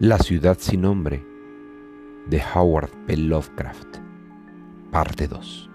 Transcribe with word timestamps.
La 0.00 0.16
ciudad 0.16 0.56
sin 0.58 0.80
nombre 0.80 1.22
de 2.26 2.42
Howard 2.54 2.88
P. 3.06 3.18
Lovecraft, 3.18 3.98
parte 4.90 5.28
2. 5.28 5.70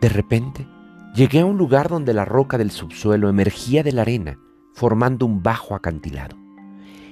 De 0.00 0.08
repente, 0.08 0.66
llegué 1.14 1.38
a 1.38 1.46
un 1.46 1.56
lugar 1.56 1.90
donde 1.90 2.12
la 2.12 2.24
roca 2.24 2.58
del 2.58 2.72
subsuelo 2.72 3.28
emergía 3.28 3.84
de 3.84 3.92
la 3.92 4.02
arena, 4.02 4.40
formando 4.74 5.26
un 5.26 5.40
bajo 5.40 5.76
acantilado, 5.76 6.36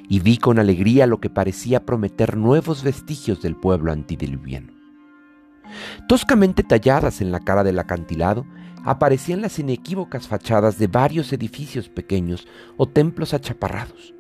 y 0.09 0.19
vi 0.19 0.39
con 0.39 0.59
alegría 0.59 1.07
lo 1.07 1.21
que 1.21 1.31
parecía 1.31 1.87
prometer 1.87 2.37
nuevos 2.37 2.83
vestigios 2.83 3.41
del 3.43 3.55
pueblo 3.55 3.93
antidiluviano. 3.93 4.73
Toscamente 6.09 6.65
talladas 6.65 7.21
en 7.21 7.31
la 7.31 7.39
cara 7.39 7.63
del 7.63 7.79
acantilado, 7.79 8.45
aparecían 8.85 9.41
las 9.41 9.61
inequívocas 9.61 10.27
fachadas 10.27 10.79
de 10.79 10.89
varios 10.89 11.33
edificios 11.33 11.89
pequeños 11.89 12.49
o 12.77 12.89
templos 12.89 13.35
achaparrados, 13.35 14.16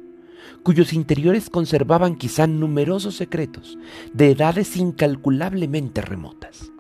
cuyos 0.62 0.92
interiores 0.92 1.50
conservaban 1.50 2.16
quizá 2.16 2.46
numerosos 2.46 3.16
secretos 3.16 3.78
de 4.12 4.30
edades 4.30 4.76
incalculablemente 4.76 6.00
remotas, 6.00 6.72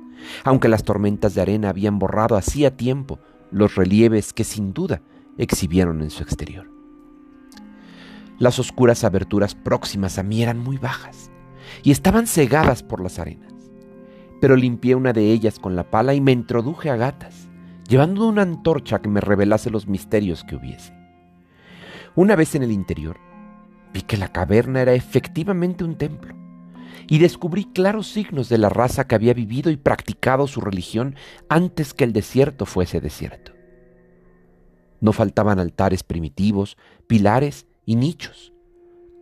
aunque 0.44 0.68
las 0.68 0.84
tormentas 0.84 1.34
de 1.34 1.42
arena 1.42 1.68
habían 1.68 1.98
borrado 1.98 2.36
hacía 2.36 2.76
tiempo 2.76 3.18
los 3.50 3.74
relieves 3.74 4.32
que 4.32 4.44
sin 4.44 4.72
duda 4.72 5.02
exhibieron 5.38 6.02
en 6.02 6.10
su 6.10 6.22
exterior. 6.22 6.70
Las 8.38 8.58
oscuras 8.58 9.04
aberturas 9.04 9.54
próximas 9.54 10.18
a 10.18 10.22
mí 10.22 10.42
eran 10.42 10.58
muy 10.58 10.76
bajas 10.76 11.30
y 11.82 11.90
estaban 11.90 12.26
cegadas 12.26 12.82
por 12.82 13.00
las 13.00 13.18
arenas, 13.18 13.52
pero 14.40 14.56
limpié 14.56 14.94
una 14.94 15.12
de 15.12 15.32
ellas 15.32 15.58
con 15.58 15.74
la 15.74 15.90
pala 15.90 16.14
y 16.14 16.20
me 16.20 16.32
introduje 16.32 16.90
a 16.90 16.96
gatas, 16.96 17.48
llevando 17.88 18.26
una 18.26 18.42
antorcha 18.42 19.00
que 19.00 19.08
me 19.08 19.20
revelase 19.20 19.70
los 19.70 19.86
misterios 19.86 20.44
que 20.44 20.56
hubiese. 20.56 20.92
Una 22.14 22.36
vez 22.36 22.54
en 22.54 22.62
el 22.62 22.72
interior, 22.72 23.18
Vi 23.92 24.02
que 24.02 24.16
la 24.16 24.32
caverna 24.32 24.82
era 24.82 24.94
efectivamente 24.94 25.84
un 25.84 25.96
templo 25.96 26.34
y 27.08 27.18
descubrí 27.18 27.66
claros 27.66 28.08
signos 28.08 28.48
de 28.48 28.58
la 28.58 28.68
raza 28.68 29.06
que 29.06 29.14
había 29.14 29.34
vivido 29.34 29.70
y 29.70 29.76
practicado 29.76 30.46
su 30.46 30.60
religión 30.60 31.16
antes 31.48 31.94
que 31.94 32.04
el 32.04 32.12
desierto 32.12 32.66
fuese 32.66 33.00
desierto. 33.00 33.52
No 35.00 35.12
faltaban 35.12 35.58
altares 35.58 36.02
primitivos, 36.02 36.76
pilares 37.06 37.66
y 37.84 37.96
nichos, 37.96 38.52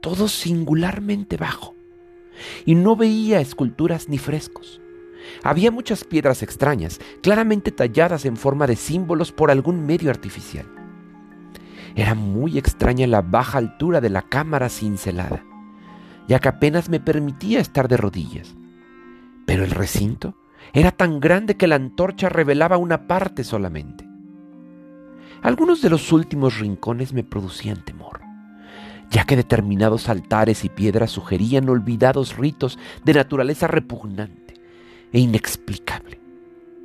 todo 0.01 0.29
singularmente 0.29 1.37
bajo, 1.37 1.75
y 2.65 2.75
no 2.75 2.97
veía 2.97 3.41
esculturas 3.41 4.09
ni 4.09 4.19
frescos. 4.19 4.81
Había 5.42 5.70
muchas 5.70 6.05
piedras 6.05 6.42
extrañas, 6.42 7.01
claramente 7.23 7.73
talladas 7.73 8.25
en 8.25 8.37
forma 8.37 8.67
de 8.67 8.77
símbolos 8.77 9.33
por 9.33 9.51
algún 9.51 9.85
medio 9.85 10.11
artificial. 10.11 10.67
Era 11.97 12.14
muy 12.14 12.59
extraña 12.59 13.06
la 13.06 13.23
baja 13.23 13.59
altura 13.59 14.00
de 14.00 14.11
la 14.11 14.23
cámara 14.23 14.69
cincelada, 14.69 15.45
ya 16.27 16.41
que 16.41 16.48
apenas 16.48 16.89
me 16.89 16.98
permitía 16.98 17.61
estar 17.61 17.86
de 17.86 17.97
rodillas. 17.97 18.56
Pero 19.47 19.64
el 19.64 19.70
recinto 19.70 20.34
era 20.73 20.91
tan 20.91 21.20
grande 21.20 21.56
que 21.56 21.69
la 21.69 21.77
antorcha 21.77 22.28
revelaba 22.28 22.78
una 22.78 23.06
parte 23.06 23.45
solamente. 23.45 24.09
Algunos 25.42 25.83
de 25.83 25.91
los 25.91 26.11
últimos 26.11 26.59
rincones 26.59 27.12
me 27.12 27.23
producían 27.23 27.84
temor, 27.84 28.23
ya 29.11 29.25
que 29.25 29.36
determinados 29.36 30.08
altares 30.08 30.64
y 30.64 30.70
piedras 30.70 31.12
sugerían 31.12 31.69
olvidados 31.69 32.36
ritos 32.36 32.79
de 33.05 33.14
naturaleza 33.14 33.69
repugnante 33.69 34.55
e 35.12 35.20
inexplicable 35.20 36.23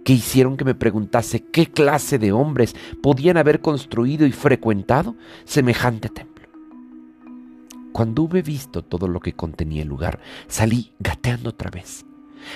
que 0.09 0.15
hicieron 0.15 0.57
que 0.57 0.65
me 0.65 0.73
preguntase 0.73 1.43
qué 1.51 1.67
clase 1.67 2.17
de 2.17 2.31
hombres 2.31 2.75
podían 2.99 3.37
haber 3.37 3.61
construido 3.61 4.25
y 4.25 4.31
frecuentado 4.31 5.15
semejante 5.45 6.09
templo. 6.09 6.47
Cuando 7.91 8.23
hube 8.23 8.41
visto 8.41 8.83
todo 8.83 9.07
lo 9.07 9.19
que 9.19 9.33
contenía 9.33 9.83
el 9.83 9.87
lugar, 9.87 10.19
salí 10.47 10.93
gateando 10.97 11.51
otra 11.51 11.69
vez, 11.69 12.07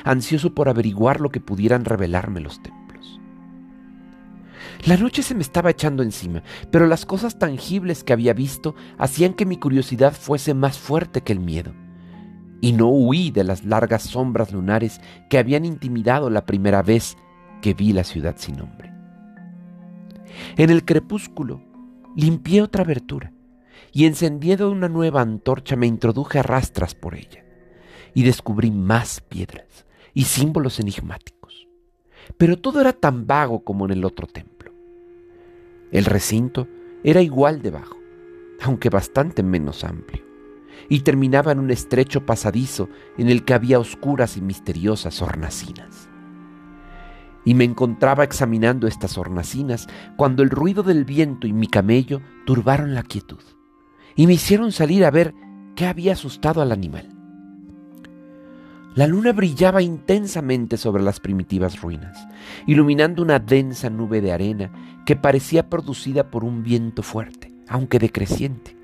ansioso 0.04 0.56
por 0.56 0.68
averiguar 0.68 1.22
lo 1.22 1.30
que 1.30 1.42
pudieran 1.42 1.86
revelarme 1.86 2.40
los 2.40 2.60
templos. 2.64 3.22
La 4.86 4.98
noche 4.98 5.22
se 5.22 5.36
me 5.36 5.44
estaba 5.44 5.70
echando 5.70 6.02
encima, 6.02 6.42
pero 6.72 6.88
las 6.88 7.06
cosas 7.06 7.38
tangibles 7.38 8.04
que 8.04 8.14
había 8.14 8.34
visto 8.34 8.74
hacían 8.98 9.36
que 9.36 9.46
mi 9.46 9.58
curiosidad 9.58 10.14
fuese 10.14 10.56
más 10.56 10.80
fuerte 10.80 11.22
que 11.22 11.34
el 11.34 11.40
miedo 11.40 11.76
y 12.62 12.72
no 12.72 12.88
huí 12.88 13.30
de 13.30 13.44
las 13.44 13.64
largas 13.66 14.04
sombras 14.04 14.54
lunares 14.54 15.02
que 15.30 15.38
habían 15.38 15.66
intimidado 15.66 16.30
la 16.30 16.46
primera 16.46 16.82
vez 16.82 17.18
que 17.64 17.74
vi 17.74 17.94
la 17.94 18.04
ciudad 18.04 18.36
sin 18.38 18.58
nombre. 18.58 18.94
En 20.58 20.70
el 20.70 20.84
crepúsculo 20.84 21.62
limpié 22.14 22.62
otra 22.62 22.84
abertura 22.84 23.32
y 23.94 24.06
encendiendo 24.06 24.70
una 24.70 24.90
nueva 24.90 25.22
antorcha 25.22 25.78
me 25.78 25.88
introduje 25.88 26.40
a 26.40 26.44
rastras 26.44 26.94
por 26.94 27.16
ella 27.16 27.46
y 28.14 28.24
descubrí 28.24 28.70
más 28.70 29.22
piedras 29.22 29.86
y 30.14 30.26
símbolos 30.26 30.82
enigmáticos. 30.82 31.70
Pero 32.38 32.60
todo 32.60 32.82
era 32.82 32.92
tan 32.92 33.28
vago 33.28 33.64
como 33.64 33.86
en 33.86 33.92
el 33.92 34.04
otro 34.04 34.28
templo. 34.28 34.74
El 35.94 36.04
recinto 36.04 36.68
era 37.06 37.22
igual 37.22 37.62
de 37.62 37.72
bajo, 37.72 37.98
aunque 38.62 38.90
bastante 38.90 39.42
menos 39.42 39.86
amplio, 39.86 40.24
y 40.90 41.00
terminaba 41.00 41.54
en 41.54 41.60
un 41.60 41.72
estrecho 41.72 42.26
pasadizo 42.26 42.90
en 43.18 43.30
el 43.30 43.46
que 43.46 43.54
había 43.54 43.80
oscuras 43.80 44.36
y 44.36 44.42
misteriosas 44.42 45.22
hornacinas 45.22 46.10
y 47.46 47.54
me 47.54 47.64
encontraba 47.64 48.24
examinando 48.24 48.88
estas 48.88 49.18
hornacinas 49.18 49.88
cuando 50.16 50.44
el 50.44 50.50
ruido 50.50 50.84
del 50.84 51.06
viento 51.06 51.48
y 51.48 51.54
mi 51.54 51.68
camello 51.68 52.22
turbaron 52.46 52.94
la 52.94 53.04
quietud 53.04 53.42
y 54.16 54.28
me 54.28 54.34
hicieron 54.34 54.72
salir 54.72 55.06
a 55.06 55.12
ver 55.12 55.34
qué 55.76 55.86
había 55.86 56.14
asustado 56.14 56.62
al 56.62 56.72
animal. 56.72 57.10
La 58.96 59.08
luna 59.08 59.34
brillaba 59.34 59.82
intensamente 59.82 60.78
sobre 60.78 61.02
las 61.02 61.20
primitivas 61.20 61.82
ruinas, 61.82 62.28
iluminando 62.68 63.24
una 63.24 63.40
densa 63.40 63.90
nube 63.90 64.22
de 64.22 64.32
arena 64.32 64.72
que 65.06 65.16
parecía 65.16 65.68
producida 65.68 66.30
por 66.30 66.44
un 66.44 66.62
viento 66.62 67.02
fuerte, 67.02 67.52
aunque 67.68 67.98
decreciente, 67.98 68.78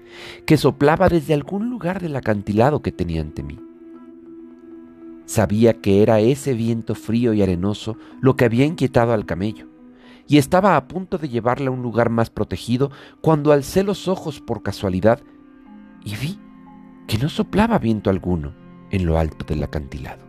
que 0.47 0.57
soplaba 0.57 1.09
desde 1.09 1.35
algún 1.35 1.69
lugar 1.69 2.01
del 2.01 2.15
acantilado 2.15 2.81
que 2.81 2.91
tenía 2.91 3.21
ante 3.21 3.43
mí. 3.43 3.59
Sabía 5.29 5.79
que 5.79 6.01
era 6.01 6.21
ese 6.21 6.55
viento 6.55 6.95
frío 6.95 7.33
y 7.33 7.43
arenoso 7.43 7.97
lo 8.19 8.35
que 8.35 8.45
había 8.45 8.65
inquietado 8.65 9.13
al 9.13 9.27
camello, 9.27 9.67
y 10.27 10.39
estaba 10.39 10.75
a 10.75 10.87
punto 10.87 11.19
de 11.19 11.29
llevarle 11.29 11.67
a 11.67 11.71
un 11.71 11.83
lugar 11.83 12.09
más 12.09 12.31
protegido 12.31 12.89
cuando 13.21 13.51
alcé 13.51 13.83
los 13.83 14.07
ojos 14.07 14.41
por 14.41 14.63
casualidad 14.63 15.21
y 16.03 16.15
vi 16.15 16.39
que 17.07 17.19
no 17.19 17.29
soplaba 17.29 17.77
viento 17.77 18.09
alguno 18.09 18.55
en 18.89 19.05
lo 19.05 19.19
alto 19.19 19.45
del 19.45 19.61
acantilado. 19.61 20.25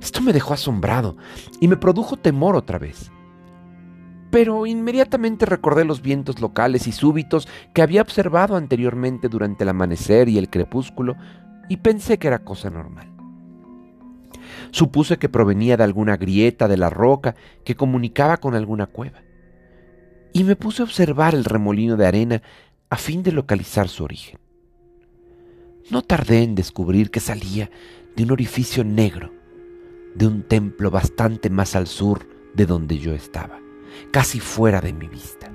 Esto 0.00 0.22
me 0.22 0.32
dejó 0.32 0.54
asombrado 0.54 1.18
y 1.60 1.68
me 1.68 1.76
produjo 1.76 2.16
temor 2.16 2.56
otra 2.56 2.78
vez. 2.78 3.12
Pero 4.30 4.64
inmediatamente 4.64 5.44
recordé 5.44 5.84
los 5.84 6.00
vientos 6.00 6.40
locales 6.40 6.86
y 6.86 6.92
súbitos 6.92 7.46
que 7.74 7.82
había 7.82 8.00
observado 8.00 8.56
anteriormente 8.56 9.28
durante 9.28 9.64
el 9.64 9.68
amanecer 9.68 10.30
y 10.30 10.38
el 10.38 10.48
crepúsculo 10.48 11.14
y 11.68 11.76
pensé 11.76 12.18
que 12.18 12.28
era 12.28 12.38
cosa 12.38 12.70
normal. 12.70 13.19
Supuse 14.70 15.18
que 15.18 15.28
provenía 15.28 15.76
de 15.76 15.84
alguna 15.84 16.16
grieta 16.16 16.68
de 16.68 16.76
la 16.76 16.90
roca 16.90 17.34
que 17.64 17.74
comunicaba 17.74 18.38
con 18.38 18.54
alguna 18.54 18.86
cueva. 18.86 19.22
Y 20.32 20.44
me 20.44 20.56
puse 20.56 20.82
a 20.82 20.84
observar 20.84 21.34
el 21.34 21.44
remolino 21.44 21.96
de 21.96 22.06
arena 22.06 22.42
a 22.88 22.96
fin 22.96 23.22
de 23.22 23.32
localizar 23.32 23.88
su 23.88 24.04
origen. 24.04 24.38
No 25.90 26.02
tardé 26.02 26.42
en 26.42 26.54
descubrir 26.54 27.10
que 27.10 27.20
salía 27.20 27.70
de 28.14 28.24
un 28.24 28.30
orificio 28.30 28.84
negro, 28.84 29.32
de 30.14 30.26
un 30.26 30.42
templo 30.42 30.90
bastante 30.90 31.50
más 31.50 31.74
al 31.74 31.86
sur 31.86 32.28
de 32.54 32.66
donde 32.66 32.98
yo 32.98 33.12
estaba, 33.12 33.58
casi 34.12 34.40
fuera 34.40 34.80
de 34.80 34.92
mi 34.92 35.08
vista. 35.08 35.50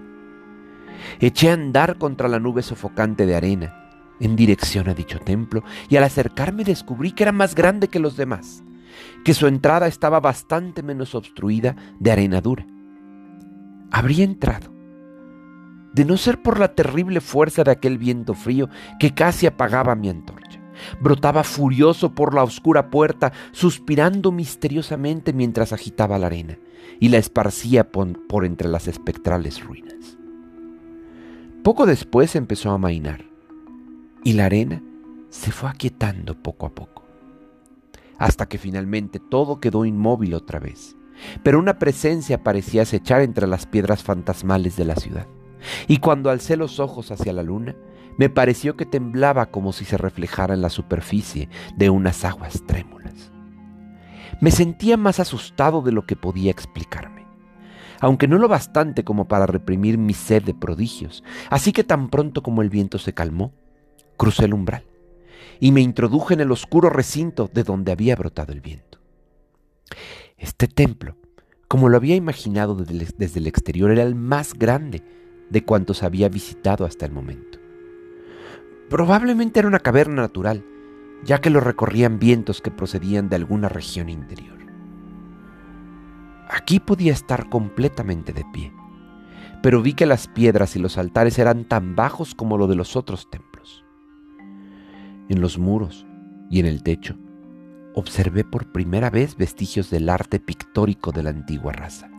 Eché 1.19 1.49
a 1.49 1.53
andar 1.53 1.97
contra 1.97 2.27
la 2.27 2.39
nube 2.39 2.63
sofocante 2.63 3.25
de 3.25 3.35
arena, 3.35 3.73
en 4.19 4.35
dirección 4.35 4.89
a 4.89 4.93
dicho 4.93 5.19
templo, 5.19 5.63
y 5.89 5.97
al 5.97 6.03
acercarme 6.03 6.63
descubrí 6.63 7.11
que 7.11 7.23
era 7.23 7.31
más 7.31 7.55
grande 7.55 7.87
que 7.87 7.99
los 7.99 8.17
demás 8.17 8.63
que 9.23 9.33
su 9.33 9.47
entrada 9.47 9.87
estaba 9.87 10.19
bastante 10.19 10.83
menos 10.83 11.15
obstruida 11.15 11.75
de 11.99 12.11
arena 12.11 12.41
dura. 12.41 12.65
Habría 13.91 14.23
entrado, 14.23 14.75
de 15.93 16.03
no 16.03 16.17
ser 16.17 16.41
por 16.41 16.59
la 16.59 16.75
terrible 16.75 17.21
fuerza 17.21 17.63
de 17.63 17.71
aquel 17.71 17.97
viento 17.97 18.33
frío 18.33 18.69
que 18.99 19.13
casi 19.13 19.47
apagaba 19.47 19.95
mi 19.95 20.09
antorcha. 20.09 20.59
Brotaba 20.99 21.45
furioso 21.45 22.13
por 22.13 22.33
la 22.35 22.43
oscura 22.43 22.89
puerta, 22.89 23.31
suspirando 23.53 24.33
misteriosamente 24.33 25.31
mientras 25.31 25.71
agitaba 25.71 26.19
la 26.19 26.27
arena 26.27 26.59
y 26.99 27.07
la 27.07 27.17
esparcía 27.17 27.91
por, 27.91 28.27
por 28.27 28.45
entre 28.45 28.67
las 28.67 28.89
espectrales 28.89 29.63
ruinas. 29.63 30.17
Poco 31.63 31.85
después 31.85 32.35
empezó 32.35 32.71
a 32.71 32.75
amainar 32.75 33.23
y 34.23 34.33
la 34.33 34.45
arena 34.45 34.83
se 35.29 35.51
fue 35.51 35.69
aquietando 35.69 36.35
poco 36.35 36.65
a 36.65 36.75
poco 36.75 37.04
hasta 38.17 38.47
que 38.47 38.57
finalmente 38.57 39.19
todo 39.19 39.59
quedó 39.59 39.85
inmóvil 39.85 40.33
otra 40.33 40.59
vez. 40.59 40.95
Pero 41.43 41.59
una 41.59 41.79
presencia 41.79 42.43
parecía 42.43 42.83
acechar 42.83 43.21
entre 43.21 43.47
las 43.47 43.65
piedras 43.65 44.03
fantasmales 44.03 44.75
de 44.75 44.85
la 44.85 44.95
ciudad. 44.95 45.27
Y 45.87 45.97
cuando 45.97 46.29
alcé 46.29 46.57
los 46.57 46.79
ojos 46.79 47.11
hacia 47.11 47.33
la 47.33 47.43
luna, 47.43 47.75
me 48.17 48.29
pareció 48.29 48.77
que 48.77 48.85
temblaba 48.85 49.47
como 49.47 49.73
si 49.73 49.85
se 49.85 49.97
reflejara 49.97 50.53
en 50.53 50.61
la 50.61 50.69
superficie 50.69 51.49
de 51.75 51.89
unas 51.89 52.23
aguas 52.23 52.63
trémulas. 52.65 53.31
Me 54.41 54.51
sentía 54.51 54.97
más 54.97 55.19
asustado 55.19 55.81
de 55.81 55.91
lo 55.91 56.05
que 56.05 56.15
podía 56.15 56.51
explicarme, 56.51 57.25
aunque 58.01 58.27
no 58.27 58.37
lo 58.37 58.47
bastante 58.47 59.03
como 59.03 59.27
para 59.27 59.47
reprimir 59.47 59.97
mi 59.97 60.13
sed 60.13 60.43
de 60.43 60.53
prodigios, 60.53 61.23
así 61.49 61.71
que 61.71 61.83
tan 61.83 62.09
pronto 62.09 62.43
como 62.43 62.61
el 62.61 62.69
viento 62.69 62.97
se 62.97 63.13
calmó, 63.13 63.53
crucé 64.17 64.45
el 64.45 64.53
umbral 64.53 64.83
y 65.59 65.71
me 65.71 65.81
introduje 65.81 66.33
en 66.33 66.41
el 66.41 66.51
oscuro 66.51 66.89
recinto 66.89 67.49
de 67.53 67.63
donde 67.63 67.91
había 67.91 68.15
brotado 68.15 68.53
el 68.53 68.61
viento. 68.61 68.99
Este 70.37 70.67
templo, 70.67 71.15
como 71.67 71.89
lo 71.89 71.97
había 71.97 72.15
imaginado 72.15 72.75
desde 72.75 73.39
el 73.39 73.47
exterior, 73.47 73.91
era 73.91 74.03
el 74.03 74.15
más 74.15 74.53
grande 74.53 75.03
de 75.49 75.63
cuantos 75.63 76.03
había 76.03 76.29
visitado 76.29 76.85
hasta 76.85 77.05
el 77.05 77.11
momento. 77.11 77.59
Probablemente 78.89 79.59
era 79.59 79.67
una 79.67 79.79
caverna 79.79 80.21
natural, 80.21 80.63
ya 81.23 81.39
que 81.39 81.49
lo 81.49 81.59
recorrían 81.59 82.19
vientos 82.19 82.61
que 82.61 82.71
procedían 82.71 83.29
de 83.29 83.35
alguna 83.35 83.69
región 83.69 84.09
interior. 84.09 84.59
Aquí 86.49 86.79
podía 86.79 87.13
estar 87.13 87.49
completamente 87.49 88.31
de 88.31 88.45
pie, 88.53 88.71
pero 89.63 89.81
vi 89.81 89.93
que 89.93 90.05
las 90.05 90.27
piedras 90.27 90.75
y 90.75 90.79
los 90.79 90.97
altares 90.97 91.39
eran 91.39 91.65
tan 91.65 91.95
bajos 91.95 92.35
como 92.35 92.57
lo 92.57 92.67
de 92.67 92.75
los 92.75 92.95
otros 92.95 93.29
templos. 93.31 93.54
En 95.27 95.41
los 95.41 95.57
muros 95.57 96.05
y 96.49 96.59
en 96.59 96.65
el 96.65 96.83
techo 96.83 97.15
observé 97.95 98.43
por 98.43 98.71
primera 98.71 99.09
vez 99.09 99.37
vestigios 99.37 99.89
del 99.89 100.09
arte 100.09 100.39
pictórico 100.39 101.11
de 101.11 101.23
la 101.23 101.29
antigua 101.29 101.71
raza. 101.71 102.09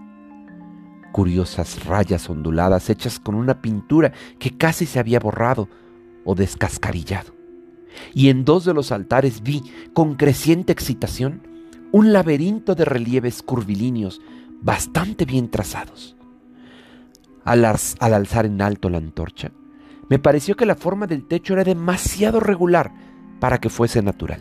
Curiosas 1.13 1.85
rayas 1.85 2.29
onduladas 2.29 2.91
hechas 2.91 3.21
con 3.21 3.35
una 3.35 3.61
pintura 3.61 4.13
que 4.39 4.57
casi 4.57 4.87
se 4.87 4.99
había 4.99 5.21
borrado 5.21 5.69
o 6.25 6.35
descascarillado. 6.35 7.35
Y 8.13 8.29
en 8.29 8.45
dos 8.45 8.65
de 8.65 8.75
los 8.75 8.91
altares 8.91 9.43
vi, 9.43 9.63
con 9.93 10.17
creciente 10.17 10.73
excitación, 10.73 11.43
un 11.93 12.13
laberinto 12.13 12.75
de 12.75 12.85
relieves 12.85 13.43
curvilíneos 13.43 14.21
bastante 14.61 15.25
bien 15.25 15.51
trazados. 15.51 16.17
Al, 17.45 17.65
al 17.65 18.15
alzar 18.15 18.45
en 18.45 18.61
alto 18.61 18.91
la 18.91 18.99
antorcha, 18.99 19.53
me 20.09 20.19
pareció 20.19 20.57
que 20.57 20.67
la 20.67 20.77
forma 20.77 21.07
del 21.07 21.27
techo 21.27 21.55
era 21.55 21.65
demasiado 21.65 22.41
regular 22.41 22.93
para 23.41 23.59
que 23.59 23.69
fuese 23.69 24.03
natural. 24.03 24.41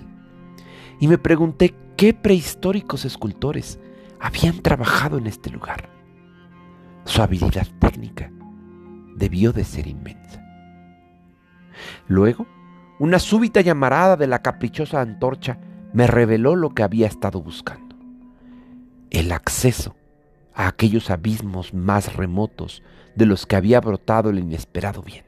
Y 1.00 1.08
me 1.08 1.18
pregunté 1.18 1.76
qué 1.98 2.14
prehistóricos 2.14 3.06
escultores 3.06 3.80
habían 4.20 4.62
trabajado 4.62 5.18
en 5.18 5.28
este 5.28 5.50
lugar. 5.50 5.90
Su 7.06 7.22
habilidad 7.22 7.68
técnica 7.80 8.32
debió 9.16 9.52
de 9.54 9.64
ser 9.64 9.88
inmensa. 9.88 10.42
Luego, 12.08 12.48
una 13.00 13.20
súbita 13.20 13.62
llamarada 13.62 14.16
de 14.16 14.28
la 14.28 14.42
caprichosa 14.42 15.02
antorcha 15.02 15.60
me 15.94 16.08
reveló 16.08 16.56
lo 16.56 16.72
que 16.72 16.84
había 16.84 17.08
estado 17.08 17.42
buscando. 17.42 17.96
El 19.10 19.32
acceso 19.32 19.96
a 20.54 20.68
aquellos 20.68 21.10
abismos 21.10 21.74
más 21.74 22.16
remotos 22.16 22.82
de 23.16 23.26
los 23.26 23.46
que 23.46 23.56
había 23.56 23.82
brotado 23.82 24.30
el 24.30 24.40
inesperado 24.40 25.02
viento. 25.02 25.25